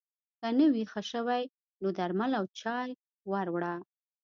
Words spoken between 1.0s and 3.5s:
شوی نو درمل او چای ور